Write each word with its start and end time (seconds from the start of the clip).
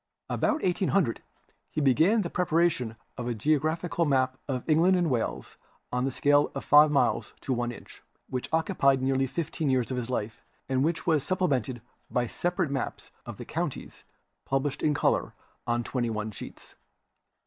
About 0.31 0.63
1800 0.63 1.21
he 1.69 1.79
began 1.79 2.23
the 2.23 2.29
preparation 2.31 2.95
of 3.19 3.27
a 3.27 3.35
geological 3.35 4.03
map 4.03 4.39
of 4.47 4.67
England 4.67 4.95
and 4.97 5.11
Wales 5.11 5.57
on 5.91 6.07
a 6.07 6.09
scale 6.09 6.51
of 6.55 6.65
five 6.65 6.89
miles 6.89 7.35
to 7.41 7.53
one 7.53 7.71
inch, 7.71 8.01
which 8.27 8.49
occupied 8.51 9.03
nearly 9.03 9.27
fifteen 9.27 9.69
years 9.69 9.91
of 9.91 9.97
his 9.97 10.09
life 10.09 10.41
and 10.67 10.83
which 10.83 11.05
was 11.05 11.23
supplemented 11.23 11.83
by 12.09 12.25
separate 12.25 12.71
maps 12.71 13.11
of 13.27 13.37
the 13.37 13.45
counties 13.45 14.03
published 14.43 14.81
in 14.81 14.95
color 14.95 15.35
on 15.67 15.83
twenty 15.83 16.09
one 16.09 16.31
sheets. 16.31 16.73